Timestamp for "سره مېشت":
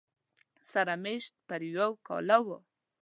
0.71-1.33